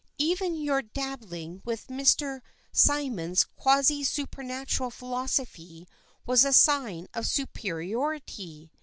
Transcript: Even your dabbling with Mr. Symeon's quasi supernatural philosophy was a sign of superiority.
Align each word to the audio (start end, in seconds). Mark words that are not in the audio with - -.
Even 0.17 0.55
your 0.55 0.81
dabbling 0.81 1.61
with 1.63 1.85
Mr. 1.85 2.41
Symeon's 2.73 3.43
quasi 3.43 4.03
supernatural 4.03 4.89
philosophy 4.89 5.87
was 6.25 6.43
a 6.43 6.51
sign 6.51 7.07
of 7.13 7.27
superiority. 7.27 8.71